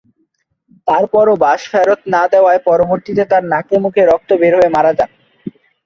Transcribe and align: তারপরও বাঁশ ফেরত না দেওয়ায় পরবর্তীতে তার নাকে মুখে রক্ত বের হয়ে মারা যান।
তারপরও 0.87 1.33
বাঁশ 1.43 1.61
ফেরত 1.71 2.01
না 2.13 2.23
দেওয়ায় 2.31 2.61
পরবর্তীতে 2.67 3.23
তার 3.31 3.43
নাকে 3.53 3.75
মুখে 3.83 4.01
রক্ত 4.03 4.29
বের 4.41 4.53
হয়ে 4.57 4.73
মারা 4.75 4.91
যান। 4.97 5.11